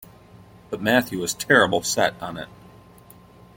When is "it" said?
2.35-2.47